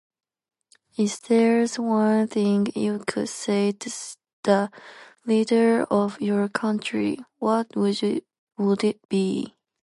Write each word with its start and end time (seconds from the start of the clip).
If 0.97 1.21
there's 1.21 1.77
one 1.77 2.27
thing 2.27 2.65
you 2.73 3.03
could 3.05 3.29
say 3.29 3.71
to 3.73 3.93
the 4.43 4.71
leader 5.27 5.83
of 5.91 6.19
your 6.19 6.49
country, 6.49 7.19
what 7.37 7.75
would 7.75 8.01
you- 8.01 8.23
would 8.57 8.83
it 8.83 9.07
be? 9.09 9.53